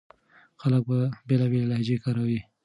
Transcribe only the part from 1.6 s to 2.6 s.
لهجې کارولې.